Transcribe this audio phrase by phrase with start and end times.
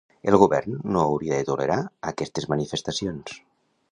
[0.29, 1.77] El govern no hauria de tolerar
[2.13, 3.39] aquestes manifestacions.